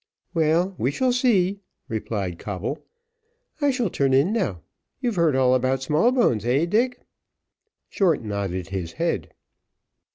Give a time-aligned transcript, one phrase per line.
[0.33, 2.83] "Well, we shall see," replied Coble.
[3.61, 4.63] "I shall turn in now.
[4.99, 6.65] You've heard all about Smallbones, heh!
[6.65, 7.01] Dick?"
[7.87, 9.35] Short nodded his head.